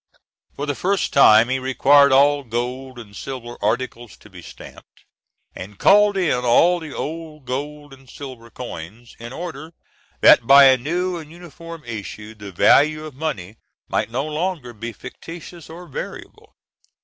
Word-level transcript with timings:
For 0.55 0.65
the 0.65 0.73
first 0.73 1.13
time 1.13 1.47
he 1.49 1.59
required 1.59 2.11
all 2.11 2.43
gold 2.43 2.97
and 2.97 3.15
silver 3.15 3.55
articles 3.61 4.17
to 4.17 4.31
be 4.31 4.41
stamped, 4.41 5.05
and 5.53 5.77
called 5.77 6.17
in 6.17 6.43
all 6.43 6.79
the 6.79 6.91
old 6.91 7.45
gold 7.45 7.93
and 7.93 8.09
silver 8.09 8.49
coins, 8.49 9.15
in 9.19 9.31
order 9.31 9.73
that 10.21 10.47
by 10.47 10.63
a 10.63 10.75
new 10.77 11.17
and 11.17 11.31
uniform 11.31 11.83
issue 11.85 12.33
the 12.33 12.51
value 12.51 13.05
of 13.05 13.13
money 13.13 13.57
might 13.87 14.09
no 14.09 14.25
longer 14.25 14.73
be 14.73 14.91
fictitious 14.91 15.69
or 15.69 15.87
variable. 15.87 16.55